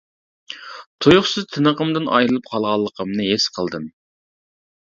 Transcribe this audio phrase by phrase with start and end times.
[1.05, 3.89] تۇيۇقسىز تىنىقىمدىن ئايرىلىپ قالغانلىقىمنى ھېس قىلدىم.